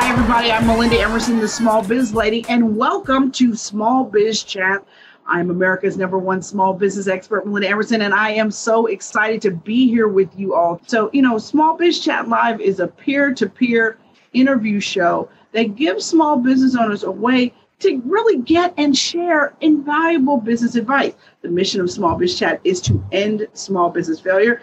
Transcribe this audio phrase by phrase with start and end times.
[0.00, 0.52] Hi, everybody.
[0.52, 4.86] I'm Melinda Emerson, the Small Biz Lady, and welcome to Small Biz Chat.
[5.26, 9.50] I'm America's number one small business expert, Melinda Emerson, and I am so excited to
[9.50, 10.80] be here with you all.
[10.86, 13.98] So, you know, Small Biz Chat Live is a peer to peer
[14.34, 20.38] interview show that gives small business owners a way to really get and share invaluable
[20.38, 21.14] business advice.
[21.42, 24.62] The mission of Small Biz Chat is to end small business failure.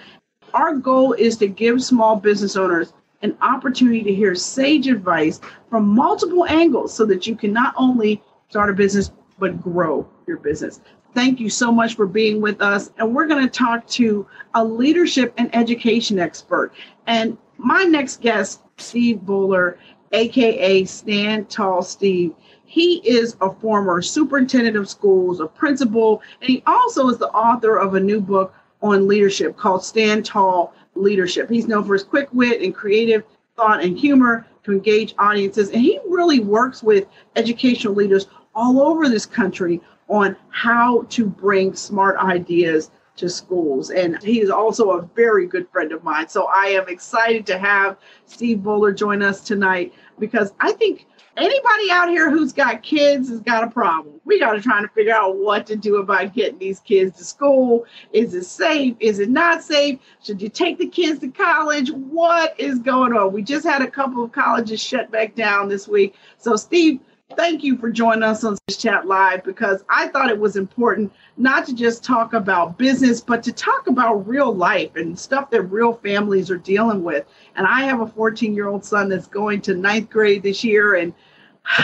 [0.53, 2.93] Our goal is to give small business owners
[3.25, 8.21] an opportunity to hear sage advice from multiple angles so that you can not only
[8.49, 10.79] start a business, but grow your business.
[11.13, 12.91] Thank you so much for being with us.
[12.97, 16.71] And we're going to talk to a leadership and education expert.
[17.07, 19.79] And my next guest, Steve Bollar,
[20.11, 22.33] AKA Stand Tall Steve.
[22.65, 27.77] He is a former superintendent of schools, a principal, and he also is the author
[27.77, 28.53] of a new book
[28.85, 31.49] on leadership called Stand Tall Leadership.
[31.49, 33.23] He's known for his quick wit and creative
[33.55, 39.09] thought and humor to engage audiences, and he really works with educational leaders all over
[39.09, 43.89] this country on how to bring smart ideas to schools.
[43.91, 46.27] And he is also a very good friend of mine.
[46.27, 51.07] So I am excited to have Steve Bollar join us tonight because I think
[51.37, 54.19] anybody out here who's got kids has got a problem.
[54.25, 57.23] We got to try to figure out what to do about getting these kids to
[57.23, 57.85] school.
[58.13, 58.95] Is it safe?
[58.99, 59.99] Is it not safe?
[60.23, 61.91] Should you take the kids to college?
[61.91, 63.33] What is going on?
[63.33, 66.15] We just had a couple of colleges shut back down this week.
[66.37, 66.99] So, Steve,
[67.35, 71.11] thank you for joining us on this chat live because I thought it was important
[71.37, 75.63] not to just talk about business, but to talk about real life and stuff that
[75.63, 77.25] real families are dealing with.
[77.55, 80.95] And I have a 14 year old son that's going to ninth grade this year,
[80.95, 81.13] and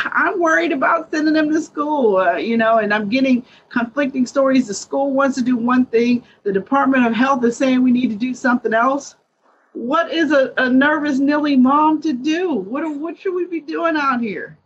[0.06, 4.68] I'm worried about sending him to school, uh, you know, and I'm getting conflicting stories.
[4.68, 8.12] The school wants to do one thing, the Department of Health is saying we need
[8.12, 9.16] to do something else.
[9.74, 12.54] What is a, a nervous Nilly mom to do?
[12.54, 14.58] What, what should we be doing out here?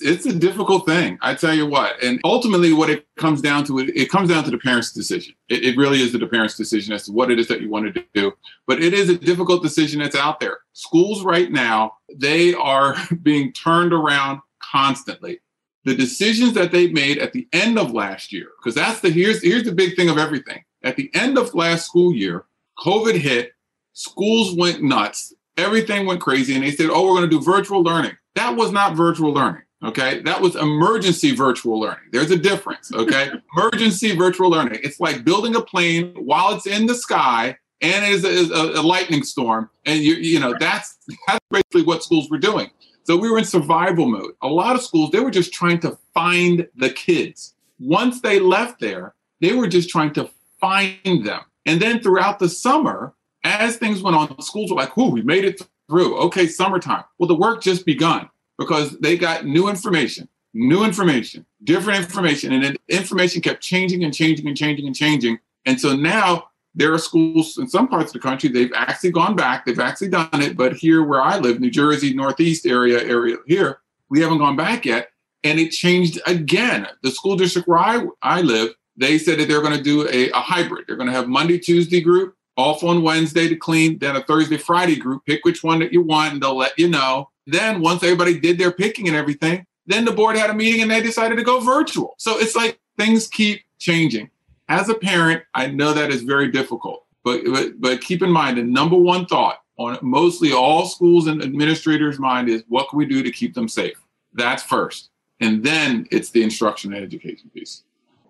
[0.00, 2.02] It's a difficult thing, I tell you what.
[2.02, 5.34] And ultimately, what it comes down to, it, comes down to the parent's decision.
[5.50, 7.94] It, it really is the parent's decision as to what it is that you want
[7.94, 8.32] to do.
[8.66, 10.60] But it is a difficult decision that's out there.
[10.72, 15.40] Schools right now, they are being turned around constantly.
[15.84, 19.42] The decisions that they made at the end of last year, because that's the here's
[19.42, 20.64] here's the big thing of everything.
[20.84, 22.44] At the end of last school year,
[22.78, 23.52] COVID hit,
[23.92, 27.82] schools went nuts, everything went crazy, and they said, "Oh, we're going to do virtual
[27.82, 29.62] learning." That was not virtual learning.
[29.84, 32.10] Okay, that was emergency virtual learning.
[32.12, 32.92] There's a difference.
[32.92, 34.80] Okay, emergency virtual learning.
[34.82, 38.80] It's like building a plane while it's in the sky and it is a, a,
[38.80, 42.70] a lightning storm, and you you know that's that's basically what schools were doing.
[43.04, 44.32] So we were in survival mode.
[44.42, 47.54] A lot of schools, they were just trying to find the kids.
[47.80, 51.40] Once they left there, they were just trying to find them.
[51.66, 55.44] And then throughout the summer, as things went on, schools were like, "Whoo, we made
[55.44, 56.16] it through.
[56.18, 58.30] Okay, summertime." Well, the work just begun
[58.64, 64.14] because they got new information, new information, different information, and then information kept changing and
[64.14, 65.38] changing and changing and changing.
[65.66, 69.36] And so now there are schools in some parts of the country they've actually gone
[69.36, 73.36] back they've actually done it but here where i live new jersey northeast area area
[73.46, 75.08] here we haven't gone back yet.
[75.42, 76.86] And it changed again.
[77.02, 80.28] The school district where i, I live they said that they're going to do a,
[80.32, 80.84] a hybrid.
[80.86, 84.56] They're going to have monday tuesday group off on wednesday to clean then a thursday
[84.56, 88.02] friday group pick which one that you want and they'll let you know then once
[88.02, 91.36] everybody did their picking and everything then the board had a meeting and they decided
[91.36, 94.30] to go virtual so it's like things keep changing
[94.72, 97.04] as a parent, I know that is very difficult.
[97.24, 101.42] But, but but keep in mind the number one thought on mostly all schools and
[101.42, 104.00] administrators' mind is what can we do to keep them safe?
[104.32, 105.10] That's first.
[105.40, 107.84] And then it's the instruction and education piece.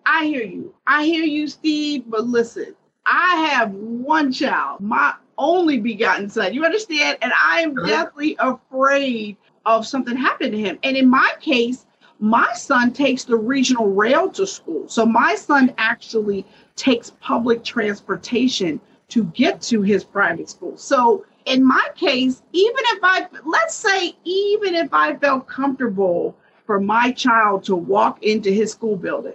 [0.04, 0.74] I hear you.
[0.86, 2.04] I hear you, Steve.
[2.08, 2.74] But listen,
[3.06, 6.54] I have one child, my only begotten son.
[6.54, 7.18] You understand?
[7.22, 10.78] And I am deathly afraid of something happening to him.
[10.82, 11.86] And in my case,
[12.18, 14.88] my son takes the regional rail to school.
[14.88, 16.46] So my son actually
[16.76, 20.76] takes public transportation to get to his private school.
[20.76, 26.80] So in my case, even if I, let's say, even if I felt comfortable for
[26.80, 29.34] my child to walk into his school building,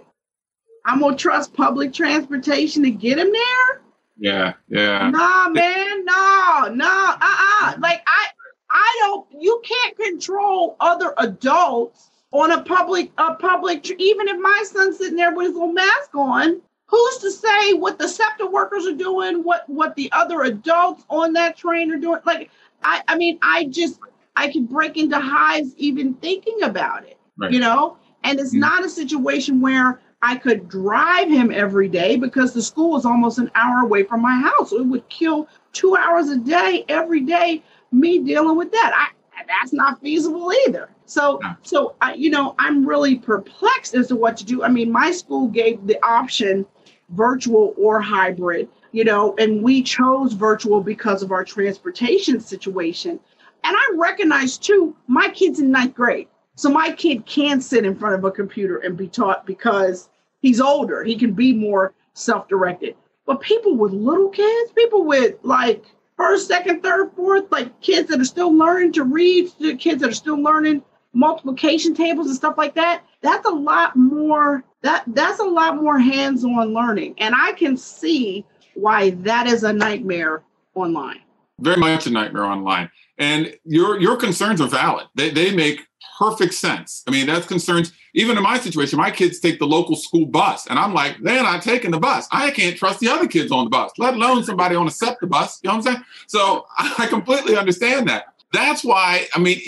[0.88, 3.82] I'm gonna trust public transportation to get him there.
[4.18, 5.10] Yeah, yeah.
[5.10, 8.26] Nah, man, no, no, uh, uh Like I,
[8.70, 9.26] I don't.
[9.38, 15.16] You can't control other adults on a public a public even if my son's sitting
[15.16, 19.42] there with his little mask on who's to say what the SEPTA workers are doing
[19.44, 22.50] what what the other adults on that train are doing like
[22.82, 23.98] i i mean i just
[24.36, 27.50] i can break into hives even thinking about it right.
[27.50, 28.60] you know and it's mm-hmm.
[28.60, 33.38] not a situation where i could drive him every day because the school is almost
[33.38, 37.62] an hour away from my house it would kill two hours a day every day
[37.92, 39.08] me dealing with that i
[39.46, 44.36] that's not feasible either so, so I, you know, I'm really perplexed as to what
[44.36, 44.62] to do.
[44.62, 46.66] I mean, my school gave the option
[47.08, 53.18] virtual or hybrid, you know, and we chose virtual because of our transportation situation.
[53.64, 56.28] And I recognize too, my kid's in ninth grade.
[56.58, 60.08] So my kid can sit in front of a computer and be taught because
[60.40, 61.04] he's older.
[61.04, 62.96] He can be more self-directed.
[63.26, 65.84] But people with little kids, people with like
[66.16, 70.12] first, second, third, fourth, like kids that are still learning to read, kids that are
[70.12, 70.82] still learning
[71.12, 76.00] multiplication tables and stuff like that, that's a lot more that that's a lot more
[76.00, 77.14] hands-on learning.
[77.18, 78.44] And I can see
[78.74, 80.42] why that is a nightmare
[80.74, 81.20] online.
[81.60, 82.90] Very much a nightmare online.
[83.16, 85.06] And your your concerns are valid.
[85.14, 85.87] They they make
[86.18, 87.02] perfect sense.
[87.06, 87.92] I mean, that's concerns.
[88.14, 91.42] Even in my situation, my kids take the local school bus, and I'm like, they're
[91.42, 92.26] not taking the bus.
[92.32, 95.26] I can't trust the other kids on the bus, let alone somebody on a SEPTA
[95.26, 95.60] bus.
[95.62, 96.04] You know what I'm saying?
[96.26, 98.34] So I completely understand that.
[98.52, 99.60] That's why, I mean,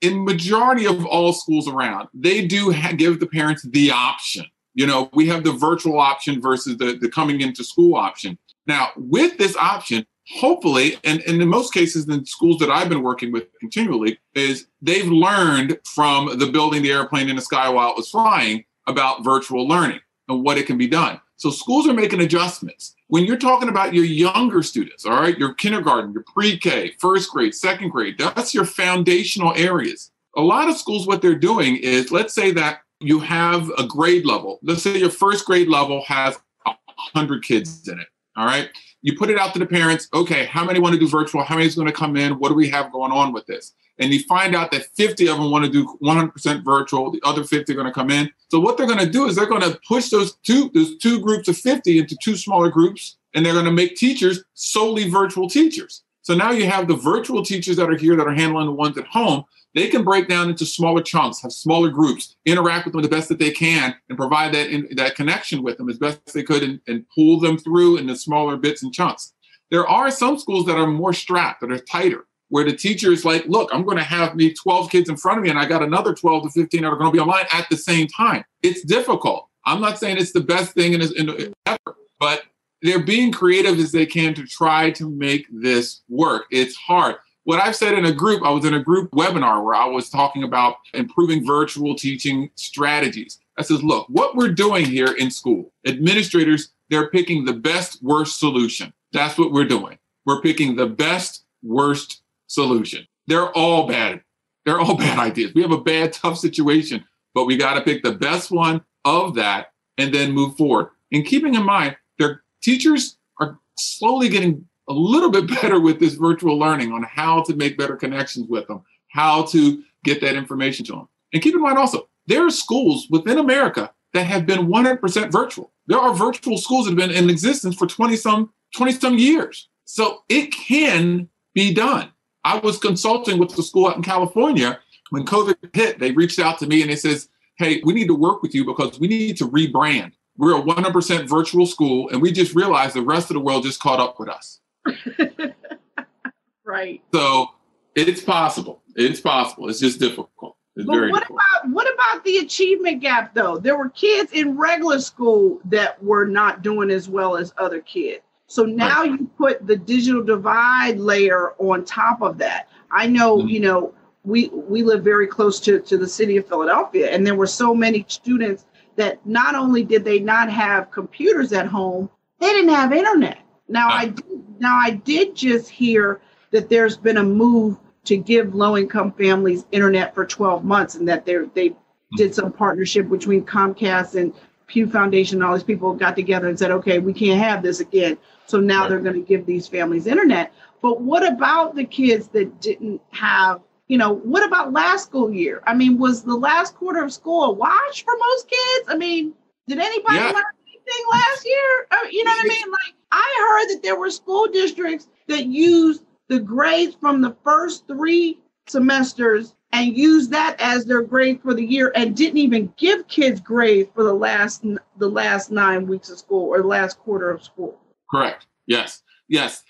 [0.00, 4.44] in majority of all schools around, they do give the parents the option.
[4.74, 8.36] You know, we have the virtual option versus the, the coming into school option.
[8.66, 13.02] Now, with this option, hopefully, and, and in most cases, in schools that I've been
[13.02, 17.90] working with continually, is they've learned from the building the airplane in the sky while
[17.90, 21.20] it was flying about virtual learning and what it can be done.
[21.36, 22.94] So schools are making adjustments.
[23.08, 27.54] When you're talking about your younger students, all right, your kindergarten, your pre-K, first grade,
[27.54, 30.10] second grade, that's your foundational areas.
[30.36, 34.24] A lot of schools, what they're doing is, let's say that you have a grade
[34.24, 34.58] level.
[34.62, 38.70] Let's say your first grade level has 100 kids in it, all right?
[39.02, 41.44] You put it out to the parents, okay, how many want to do virtual?
[41.44, 42.38] How many is going to come in?
[42.38, 43.72] What do we have going on with this?
[43.98, 47.44] and you find out that 50 of them want to do 100% virtual the other
[47.44, 49.62] 50 are going to come in so what they're going to do is they're going
[49.62, 53.52] to push those two those two groups of 50 into two smaller groups and they're
[53.52, 57.90] going to make teachers solely virtual teachers so now you have the virtual teachers that
[57.90, 59.44] are here that are handling the ones at home
[59.76, 63.28] they can break down into smaller chunks have smaller groups interact with them the best
[63.28, 66.64] that they can and provide that in, that connection with them as best they could
[66.64, 69.34] and, and pull them through in the smaller bits and chunks
[69.70, 73.24] there are some schools that are more strapped that are tighter where the teacher is
[73.24, 75.66] like, look, I'm going to have me 12 kids in front of me and I
[75.66, 78.44] got another 12 to 15 that are going to be online at the same time.
[78.62, 79.48] It's difficult.
[79.64, 82.42] I'm not saying it's the best thing in, in ever, but
[82.82, 86.44] they're being creative as they can to try to make this work.
[86.50, 87.16] It's hard.
[87.46, 90.10] What I've said in a group, I was in a group webinar where I was
[90.10, 93.38] talking about improving virtual teaching strategies.
[93.56, 98.40] I says, look, what we're doing here in school, administrators, they're picking the best, worst
[98.40, 98.92] solution.
[99.12, 99.96] That's what we're doing.
[100.24, 103.06] We're picking the best, worst solution.
[103.28, 104.22] They're all bad.
[104.64, 105.54] They're all bad ideas.
[105.54, 109.36] We have a bad, tough situation, but we got to pick the best one of
[109.36, 110.88] that and then move forward.
[111.12, 116.14] And keeping in mind, their teachers are slowly getting a little bit better with this
[116.14, 120.84] virtual learning on how to make better connections with them, how to get that information
[120.86, 121.08] to them.
[121.32, 125.72] And keep in mind also, there are schools within America that have been 100% virtual.
[125.86, 129.68] There are virtual schools that have been in existence for 20 some 20 some years.
[129.84, 132.10] So it can be done.
[132.44, 134.78] I was consulting with the school out in California
[135.10, 135.98] when COVID hit.
[135.98, 138.64] They reached out to me and they says, "Hey, we need to work with you
[138.64, 140.12] because we need to rebrand.
[140.36, 143.80] We're a 100% virtual school, and we just realized the rest of the world just
[143.80, 144.60] caught up with us."
[146.64, 147.02] right.
[147.12, 147.48] So
[147.94, 148.82] it's possible.
[148.94, 149.68] It's possible.
[149.68, 150.56] It's just difficult.
[150.76, 151.40] It's but what difficult.
[151.62, 153.58] about what about the achievement gap though?
[153.58, 158.22] There were kids in regular school that were not doing as well as other kids.
[158.46, 159.10] So now right.
[159.10, 162.68] you put the digital divide layer on top of that.
[162.90, 163.48] I know, mm-hmm.
[163.48, 167.34] you know, we we live very close to, to the city of Philadelphia, and there
[167.34, 168.66] were so many students
[168.96, 173.38] that not only did they not have computers at home, they didn't have internet.
[173.68, 176.20] Now I did, now I did just hear
[176.50, 181.08] that there's been a move to give low income families internet for 12 months, and
[181.08, 182.16] that they they mm-hmm.
[182.16, 184.32] did some partnership between Comcast and
[184.66, 185.38] Pew Foundation.
[185.38, 188.16] And all these people got together and said, okay, we can't have this again.
[188.46, 188.90] So now right.
[188.90, 190.52] they're going to give these families internet.
[190.82, 195.62] But what about the kids that didn't have, you know, what about last school year?
[195.66, 198.88] I mean, was the last quarter of school a wash for most kids?
[198.88, 199.34] I mean,
[199.66, 200.30] did anybody yeah.
[200.30, 201.86] learn anything last year?
[201.90, 202.70] Uh, you know what I mean?
[202.70, 207.86] Like, I heard that there were school districts that used the grades from the first
[207.86, 213.06] three semesters and used that as their grade for the year and didn't even give
[213.08, 214.64] kids grades for the last
[214.98, 217.78] the last nine weeks of school or the last quarter of school.
[218.10, 218.46] Correct.
[218.66, 219.02] Yes.
[219.28, 219.62] Yes.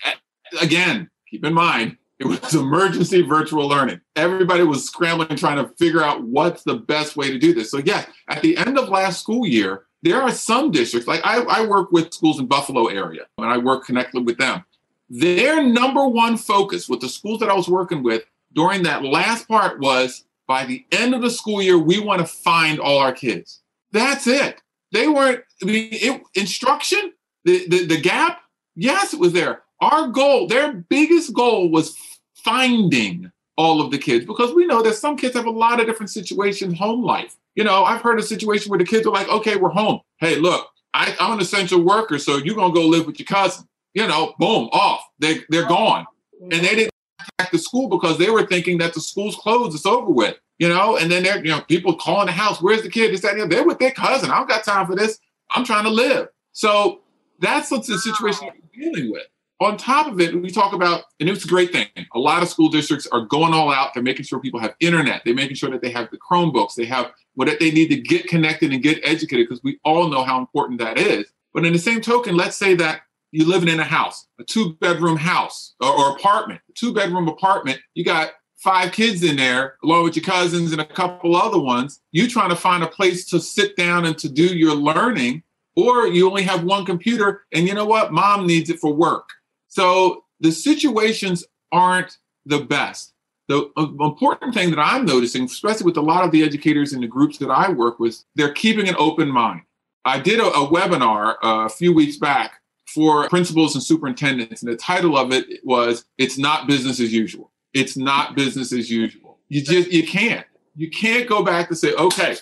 [0.61, 4.01] Again, keep in mind it was emergency virtual learning.
[4.15, 7.69] Everybody was scrambling trying to figure out what's the best way to do this.
[7.69, 11.41] So, yeah, at the end of last school year, there are some districts, like I,
[11.41, 14.63] I work with schools in Buffalo area, and I work connected with them.
[15.09, 18.23] Their number one focus with the schools that I was working with
[18.53, 22.25] during that last part was by the end of the school year, we want to
[22.25, 23.61] find all our kids.
[23.91, 24.61] That's it.
[24.91, 27.13] They weren't, I mean, it, instruction,
[27.43, 28.41] the, the, the gap,
[28.75, 29.63] yes, it was there.
[29.81, 31.95] Our goal, their biggest goal was
[32.33, 35.87] finding all of the kids because we know that some kids have a lot of
[35.87, 37.35] different situations, home life.
[37.55, 39.99] You know, I've heard a situation where the kids are like, okay, we're home.
[40.19, 43.67] Hey, look, I, am an essential worker, so you're gonna go live with your cousin.
[43.93, 45.01] You know, boom, off.
[45.19, 46.05] They they're gone.
[46.39, 46.91] And they didn't
[47.37, 50.37] back to school because they were thinking that the school's closed, it's over with.
[50.59, 53.13] You know, and then they're, you know, people calling the house, where's the kid?
[53.13, 54.31] This, that, they're with their cousin.
[54.31, 55.19] I don't got time for this.
[55.51, 56.29] I'm trying to live.
[56.53, 57.01] So
[57.39, 59.27] that's the situation we're dealing with
[59.59, 61.87] on top of it, we talk about, and it's a great thing.
[62.13, 63.93] A lot of school districts are going all out.
[63.93, 65.23] They're making sure people have internet.
[65.25, 66.75] They're making sure that they have the Chromebooks.
[66.75, 70.23] They have what they need to get connected and get educated because we all know
[70.23, 71.25] how important that is.
[71.53, 74.73] But in the same token, let's say that you're living in a house, a two
[74.73, 77.79] bedroom house or, or apartment, two bedroom apartment.
[77.95, 81.99] You got five kids in there, along with your cousins and a couple other ones.
[82.11, 85.43] You're trying to find a place to sit down and to do your learning,
[85.75, 88.13] or you only have one computer, and you know what?
[88.13, 89.27] Mom needs it for work
[89.77, 92.17] so the situations aren't
[92.47, 93.13] the best.
[93.47, 97.07] The important thing that I'm noticing, especially with a lot of the educators in the
[97.07, 99.61] groups that I work with, they're keeping an open mind.
[100.03, 102.53] I did a, a webinar uh, a few weeks back
[102.87, 107.51] for principals and superintendents, and the title of it was "It's not business as usual."
[107.75, 109.37] It's not business as usual.
[109.47, 110.47] You just you can't.
[110.75, 112.35] You can't go back to say, "Okay,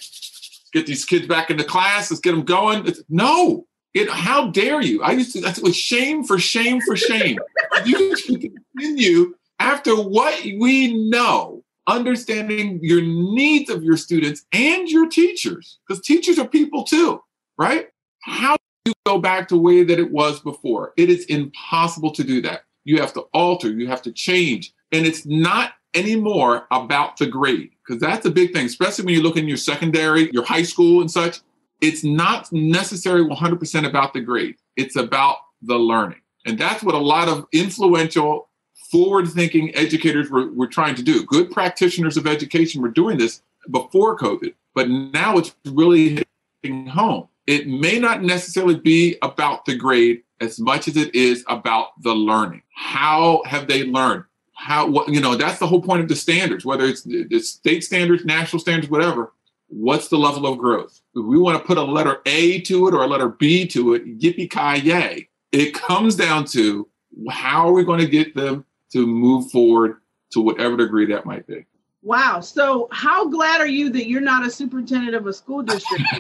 [0.72, 2.10] get these kids back into class.
[2.10, 5.02] Let's get them going." It's, no, it, how dare you?
[5.02, 7.40] I used to, that's with shame for shame for shame.
[7.86, 8.16] you
[8.76, 16.06] continue after what we know, understanding your needs of your students and your teachers, because
[16.06, 17.22] teachers are people too,
[17.58, 17.88] right?
[18.20, 20.94] How do you go back to the way that it was before?
[20.98, 22.66] It is impossible to do that.
[22.84, 24.74] You have to alter, you have to change.
[24.92, 29.24] And it's not anymore about the grade, because that's a big thing, especially when you
[29.24, 31.40] look in your secondary, your high school and such
[31.86, 34.56] it's not necessarily 100% about the grade.
[34.76, 36.22] It's about the learning.
[36.46, 38.50] And that's what a lot of influential,
[38.92, 41.24] forward thinking educators were, were trying to do.
[41.26, 46.26] Good practitioners of education were doing this before COVID, but now it's really
[46.64, 47.28] hitting home.
[47.46, 52.14] It may not necessarily be about the grade as much as it is about the
[52.14, 52.64] learning.
[52.74, 54.24] How have they learned?
[54.56, 57.84] How, what, you know, that's the whole point of the standards, whether it's the state
[57.84, 59.34] standards, national standards, whatever
[59.76, 61.02] what's the level of growth?
[61.16, 63.94] If we want to put a letter A to it or a letter B to
[63.94, 65.28] it, yippee ki yay.
[65.52, 66.88] It comes down to
[67.30, 69.98] how are we going to get them to move forward
[70.32, 71.66] to whatever degree that might be.
[72.04, 72.40] Wow.
[72.40, 76.04] So, how glad are you that you're not a superintendent of a school district?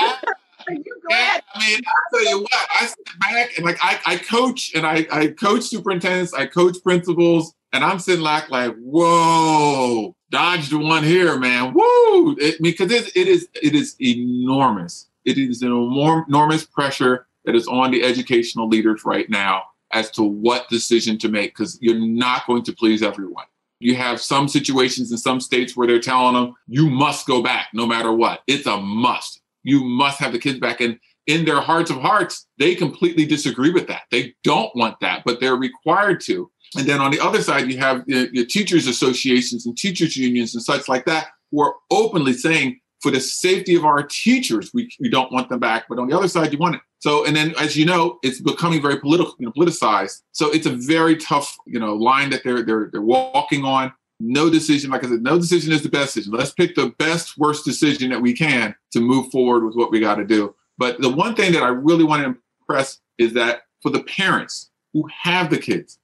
[0.68, 1.42] Are you glad?
[1.54, 4.86] I mean, I'll tell you what, I sit back and like I, I coach and
[4.86, 11.02] I, I coach superintendents, I coach principals, and I'm sitting like, like, whoa, dodged one
[11.02, 11.72] here, man.
[11.72, 12.36] Woo!
[12.38, 15.08] It, because it, it is it is enormous.
[15.24, 20.22] It is an enormous pressure that is on the educational leaders right now as to
[20.22, 23.44] what decision to make because you're not going to please everyone.
[23.78, 27.68] You have some situations in some states where they're telling them you must go back
[27.74, 28.42] no matter what.
[28.46, 29.40] It's a must.
[29.64, 30.80] You must have the kids back.
[30.80, 34.02] And in their hearts of hearts, they completely disagree with that.
[34.10, 36.50] They don't want that, but they're required to.
[36.76, 40.62] And then on the other side, you have your teachers associations and teachers unions and
[40.62, 45.10] such like that who are openly saying, for the safety of our teachers, we, we
[45.10, 45.86] don't want them back.
[45.88, 46.80] But on the other side, you want it.
[47.00, 50.22] So, and then as you know, it's becoming very political, you know, politicized.
[50.30, 53.92] So it's a very tough, you know, line that they're they're they're walking on.
[54.20, 56.32] No decision, like I said, no decision is the best decision.
[56.32, 59.98] Let's pick the best, worst decision that we can to move forward with what we
[59.98, 60.54] got to do.
[60.78, 64.70] But the one thing that I really want to impress is that for the parents
[64.92, 65.98] who have the kids,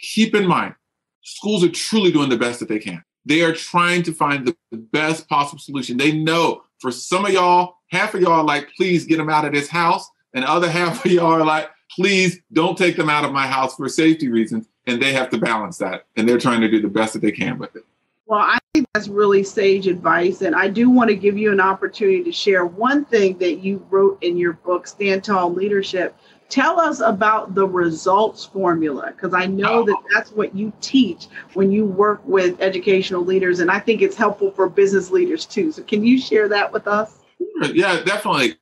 [0.00, 0.74] keep in mind,
[1.22, 3.02] schools are truly doing the best that they can.
[3.24, 5.96] They are trying to find the best possible solution.
[5.96, 9.44] They know for some of y'all, half of y'all are like, please get them out
[9.44, 10.10] of this house.
[10.34, 13.46] And the other half of y'all are like, please don't take them out of my
[13.46, 14.66] house for safety reasons.
[14.86, 16.06] And they have to balance that.
[16.16, 17.84] And they're trying to do the best that they can with it.
[18.26, 20.42] Well, I think that's really sage advice.
[20.42, 23.84] And I do want to give you an opportunity to share one thing that you
[23.90, 26.14] wrote in your book, Stand Tall Leadership,
[26.48, 29.84] Tell us about the results formula because I know oh.
[29.84, 34.16] that that's what you teach when you work with educational leaders, and I think it's
[34.16, 35.72] helpful for business leaders too.
[35.72, 37.18] So, can you share that with us?
[37.74, 38.56] Yeah, definitely.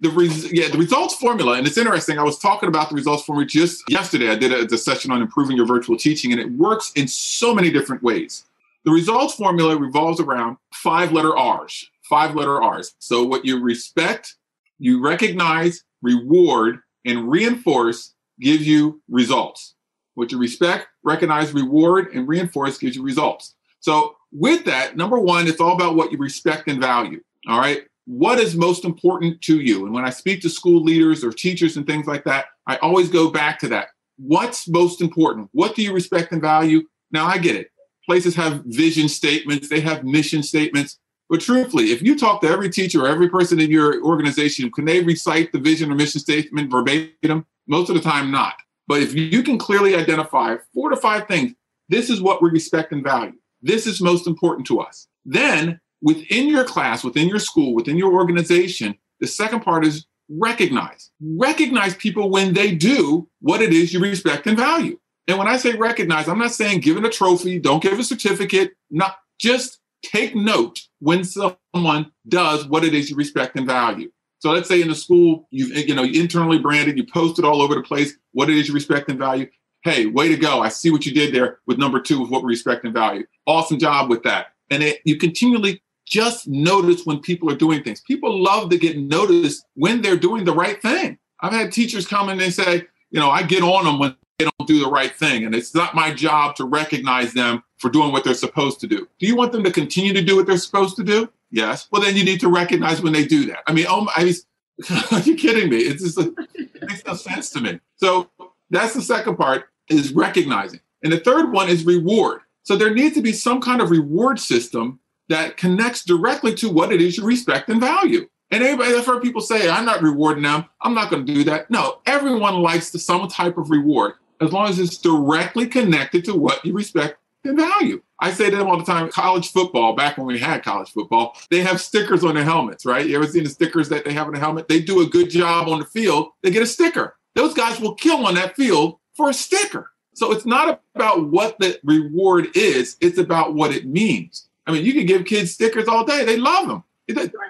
[0.00, 2.18] The res- yeah the results formula, and it's interesting.
[2.18, 4.28] I was talking about the results formula just yesterday.
[4.28, 7.54] I did a, a session on improving your virtual teaching, and it works in so
[7.54, 8.44] many different ways.
[8.84, 11.86] The results formula revolves around five letter R's.
[12.08, 12.94] Five letter R's.
[12.98, 14.36] So what you respect,
[14.78, 19.74] you recognize, reward, and reinforce gives you results.
[20.14, 23.54] What you respect, recognize, reward, and reinforce gives you results.
[23.80, 27.20] So, with that, number one, it's all about what you respect and value.
[27.48, 27.82] All right.
[28.06, 29.84] What is most important to you?
[29.84, 33.08] And when I speak to school leaders or teachers and things like that, I always
[33.08, 33.88] go back to that.
[34.18, 35.48] What's most important?
[35.52, 36.82] What do you respect and value?
[37.10, 37.70] Now, I get it.
[38.06, 40.98] Places have vision statements, they have mission statements.
[41.28, 44.84] But truthfully, if you talk to every teacher or every person in your organization, can
[44.84, 47.46] they recite the vision or mission statement verbatim?
[47.68, 48.54] Most of the time, not.
[48.88, 51.52] But if you can clearly identify four to five things,
[51.88, 53.34] this is what we respect and value.
[53.62, 55.06] This is most important to us.
[55.24, 61.10] Then, within your class, within your school, within your organization, the second part is recognize.
[61.20, 64.98] Recognize people when they do what it is you respect and value.
[65.28, 68.04] And when I say recognize, I'm not saying give it a trophy, don't give a
[68.04, 74.10] certificate, not just take note when someone does what it is you respect and value.
[74.38, 77.60] So let's say in the school, you've you know you internally branded, you posted all
[77.60, 79.46] over the place what it is you respect and value.
[79.82, 80.60] Hey, way to go!
[80.60, 83.24] I see what you did there with number two with what we respect and value.
[83.46, 84.48] Awesome job with that.
[84.70, 88.00] And it, you continually just notice when people are doing things.
[88.00, 91.18] People love to get noticed when they're doing the right thing.
[91.40, 94.50] I've had teachers come and they say, you know, I get on them when they
[94.56, 98.10] don't do the right thing, and it's not my job to recognize them for doing
[98.10, 99.06] what they're supposed to do.
[99.18, 101.30] Do you want them to continue to do what they're supposed to do?
[101.50, 101.88] Yes.
[101.90, 103.58] Well, then you need to recognize when they do that.
[103.66, 104.34] I mean, oh, my, I mean,
[105.10, 105.78] are you kidding me?
[105.78, 107.80] It's just it makes no sense to me.
[107.96, 108.30] So
[108.70, 112.40] that's the second part is recognizing, and the third one is reward.
[112.62, 116.92] So there needs to be some kind of reward system that connects directly to what
[116.92, 118.28] it is you respect and value.
[118.50, 120.64] And everybody, I've heard people say, I'm not rewarding them.
[120.80, 121.70] I'm not going to do that.
[121.70, 126.34] No, everyone likes the, some type of reward as long as it's directly connected to
[126.34, 128.02] what you respect and value.
[128.20, 131.36] I say to them all the time, college football, back when we had college football,
[131.50, 133.06] they have stickers on their helmets, right?
[133.06, 134.68] You ever seen the stickers that they have on the helmet?
[134.68, 137.16] They do a good job on the field, they get a sticker.
[137.34, 139.90] Those guys will kill on that field for a sticker.
[140.14, 144.48] So it's not about what the reward is, it's about what it means.
[144.66, 146.84] I mean, you can give kids stickers all day, they love them.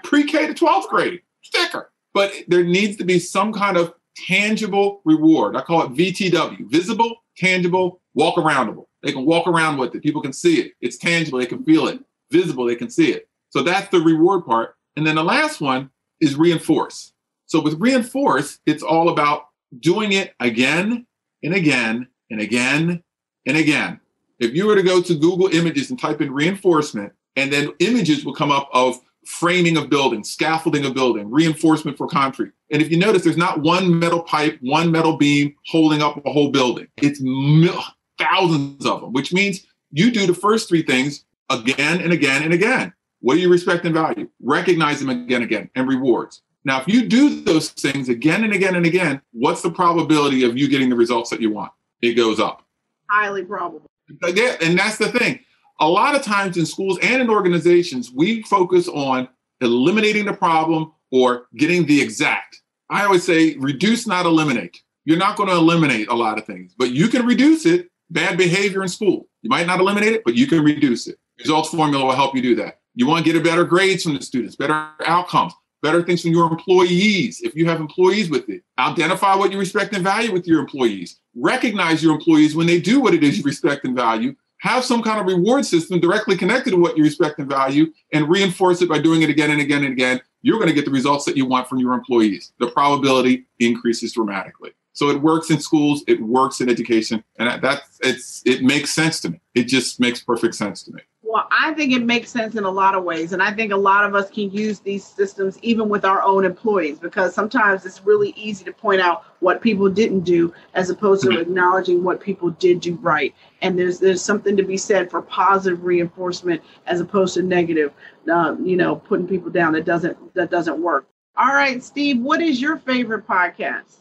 [0.05, 1.91] Pre K to 12th grade, sticker.
[2.15, 5.57] But there needs to be some kind of tangible reward.
[5.57, 8.87] I call it VTW visible, tangible, walk aroundable.
[9.03, 10.03] They can walk around with it.
[10.03, 10.73] People can see it.
[10.81, 11.39] It's tangible.
[11.39, 12.01] They can feel it.
[12.31, 12.67] Visible.
[12.67, 13.29] They can see it.
[13.51, 14.77] So that's the reward part.
[14.97, 17.13] And then the last one is reinforce.
[17.47, 19.47] So with reinforce, it's all about
[19.81, 21.07] doing it again
[21.43, 23.03] and again and again
[23.47, 24.01] and again.
[24.39, 28.25] If you were to go to Google Images and type in reinforcement, and then images
[28.25, 32.53] will come up of framing of building, scaffolding of building, reinforcement for concrete.
[32.71, 36.33] And if you notice, there's not one metal pipe, one metal beam holding up a
[36.33, 36.89] whole building.
[36.99, 37.83] It's mil-
[38.19, 42.53] thousands of them, which means you do the first three things again and again and
[42.53, 42.93] again.
[43.21, 44.29] What do you respect and value?
[44.43, 46.43] Recognize them again and again and rewards.
[46.65, 50.57] Now, if you do those things again and again and again, what's the probability of
[50.59, 51.73] you getting the results that you want?
[52.03, 52.63] It goes up.
[53.09, 53.87] Highly probable.
[54.35, 55.41] Yeah, and that's the thing
[55.81, 59.29] a lot of times in schools and in organizations, we focus on
[59.61, 62.61] eliminating the problem or getting the exact.
[62.91, 64.83] I always say reduce, not eliminate.
[65.05, 67.89] You're not going to eliminate a lot of things, but you can reduce it.
[68.11, 69.29] Bad behavior in school.
[69.43, 71.17] You might not eliminate it, but you can reduce it.
[71.39, 72.81] Results formula will help you do that.
[72.95, 76.33] You want to get a better grades from the students, better outcomes, better things from
[76.33, 77.41] your employees.
[77.41, 81.21] If you have employees with it, identify what you respect and value with your employees.
[81.37, 85.03] Recognize your employees when they do what it is you respect and value have some
[85.03, 88.89] kind of reward system directly connected to what you respect and value and reinforce it
[88.89, 91.37] by doing it again and again and again, you're going to get the results that
[91.37, 92.53] you want from your employees.
[92.59, 94.73] The probability increases dramatically.
[94.93, 99.21] So it works in schools, it works in education, and that's it's it makes sense
[99.21, 99.41] to me.
[99.55, 101.01] It just makes perfect sense to me.
[101.31, 103.33] Well, I think it makes sense in a lot of ways.
[103.33, 106.45] And I think a lot of us can use these systems even with our own
[106.45, 111.23] employees because sometimes it's really easy to point out what people didn't do as opposed
[111.23, 111.43] to mm-hmm.
[111.43, 113.33] acknowledging what people did do right.
[113.63, 117.93] And there's there's something to be said for positive reinforcement as opposed to negative,
[118.29, 121.07] uh, you know, putting people down that doesn't that doesn't work.
[121.37, 123.99] All right, Steve, what is your favorite podcast?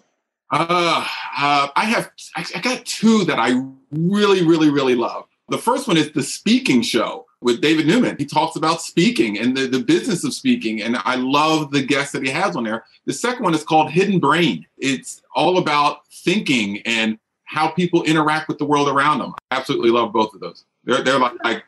[0.49, 1.05] Uh,
[1.37, 3.51] uh I have I got two that I
[3.91, 5.28] really, really, really love.
[5.49, 8.15] The first one is the speaking show with David Newman.
[8.17, 10.81] He talks about speaking and the, the business of speaking.
[10.81, 12.85] And I love the guests that he has on there.
[13.05, 14.65] The second one is called Hidden Brain.
[14.77, 19.33] It's all about thinking and how people interact with the world around them.
[19.51, 20.65] I absolutely love both of those.
[20.83, 21.63] They're, they're like, I,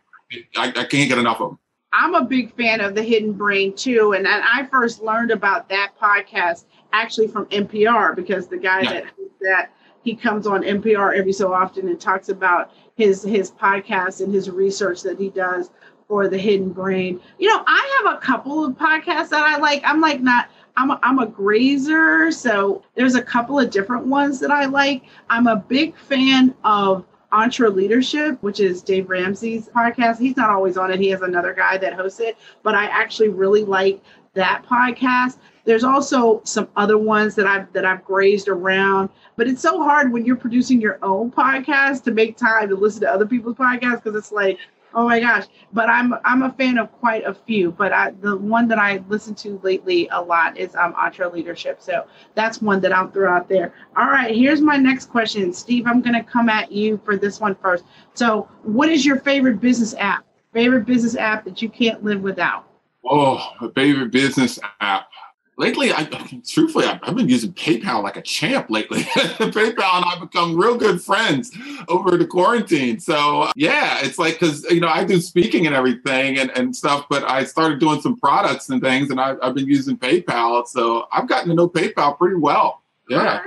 [0.55, 1.59] I, I can't get enough of them.
[1.93, 4.13] I'm a big fan of the Hidden Brain too.
[4.13, 8.93] And I first learned about that podcast actually from NPR because the guy yeah.
[8.93, 9.05] that
[9.41, 9.69] that
[10.03, 14.49] he comes on NPR every so often and talks about his his podcast and his
[14.49, 15.69] research that he does
[16.08, 17.21] for the Hidden Brain.
[17.39, 19.82] You know, I have a couple of podcasts that I like.
[19.86, 24.39] I'm like not I'm a, I'm a grazer, so there's a couple of different ones
[24.39, 25.04] that I like.
[25.30, 30.19] I'm a big fan of EntreLeadership, which is Dave Ramsey's podcast.
[30.19, 30.99] He's not always on it.
[30.99, 34.01] He has another guy that hosts it, but I actually really like
[34.34, 35.38] that podcast.
[35.65, 40.12] There's also some other ones that I've that I've grazed around, but it's so hard
[40.12, 44.04] when you're producing your own podcast to make time to listen to other people's podcasts
[44.04, 44.58] because it's like,
[44.93, 45.45] oh my gosh.
[45.74, 47.71] But I'm I'm a fan of quite a few.
[47.71, 51.82] But I, the one that I listen to lately a lot is um EntreLeadership.
[51.82, 53.74] So that's one that I'll throw out there.
[53.97, 55.86] All right, here's my next question, Steve.
[55.88, 57.84] I'm gonna come at you for this one first.
[58.13, 60.26] So, what is your favorite business app?
[60.54, 62.67] Favorite business app that you can't live without?
[63.10, 65.08] Oh, a favorite business app
[65.57, 66.03] lately, I
[66.47, 68.99] truthfully, I've been using PayPal like a champ lately.
[69.03, 71.51] PayPal and I become real good friends
[71.87, 72.99] over the quarantine.
[72.99, 77.05] So yeah, it's like because you know I do speaking and everything and, and stuff,
[77.09, 80.67] but I started doing some products and things, and I've, I've been using PayPal.
[80.67, 82.81] So I've gotten to know PayPal pretty well.
[83.09, 83.43] Yeah.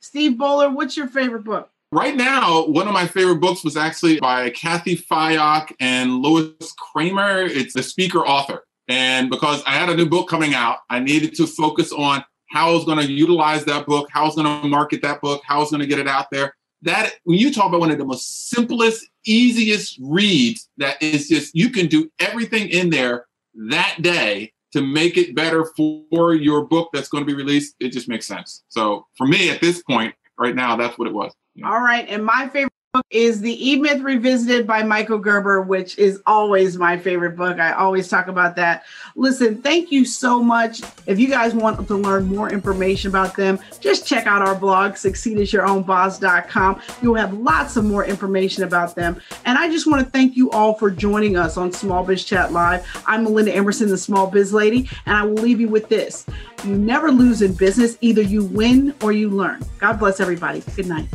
[0.00, 1.70] Steve Bollar, what's your favorite book?
[1.92, 7.42] Right now, one of my favorite books was actually by Kathy Fayok and Louis Kramer.
[7.42, 8.64] It's the speaker author.
[8.88, 12.70] And because I had a new book coming out, I needed to focus on how
[12.70, 15.42] I was going to utilize that book, how I was going to market that book,
[15.44, 16.54] how I was going to get it out there.
[16.82, 21.54] That when you talk about one of the most simplest, easiest reads, that is just
[21.54, 23.26] you can do everything in there
[23.68, 27.76] that day to make it better for your book that's going to be released.
[27.78, 28.64] It just makes sense.
[28.68, 31.32] So for me at this point, right now, that's what it was.
[31.54, 31.70] Yeah.
[31.70, 32.08] All right.
[32.08, 32.71] And my favorite
[33.08, 37.58] is the E Myth Revisited by Michael Gerber, which is always my favorite book.
[37.58, 38.84] I always talk about that.
[39.16, 40.82] Listen, thank you so much.
[41.06, 44.92] If you guys want to learn more information about them, just check out our blog,
[44.92, 46.82] succeedasyourownboss.com.
[47.00, 49.18] You'll have lots of more information about them.
[49.46, 52.52] And I just want to thank you all for joining us on Small Biz Chat
[52.52, 52.86] Live.
[53.06, 56.26] I'm Melinda Emerson, the Small Biz Lady, and I will leave you with this.
[56.62, 59.64] You never lose in business, either you win or you learn.
[59.78, 60.62] God bless everybody.
[60.76, 61.08] Good night.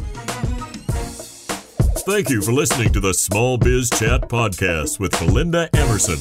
[2.08, 6.16] Thank you for listening to the Small Biz Chat podcast with Melinda Emerson.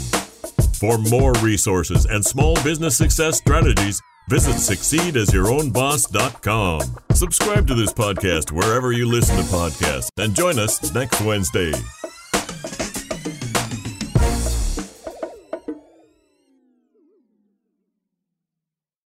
[0.80, 6.80] For more resources and small business success strategies, visit succeedasyourownboss.com.
[7.12, 11.72] Subscribe to this podcast wherever you listen to podcasts and join us next Wednesday.